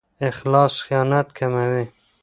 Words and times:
اخلاص 0.29 0.73
خیانت 0.85 1.27
کموي. 1.37 1.85